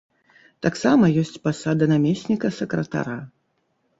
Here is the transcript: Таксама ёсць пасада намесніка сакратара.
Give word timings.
Таксама 0.65 1.09
ёсць 1.23 1.41
пасада 1.43 1.89
намесніка 1.93 2.47
сакратара. 2.59 3.17